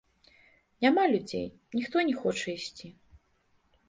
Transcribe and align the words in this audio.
Няма 0.85 1.03
людзей, 1.11 1.45
ніхто 1.79 1.97
не 2.07 2.15
хоча 2.21 2.47
ісці. 2.57 2.87